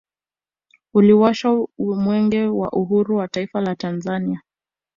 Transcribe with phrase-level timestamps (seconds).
[0.93, 4.41] Uliwashwa mwenge wa uhuru wa taifa la Tanzania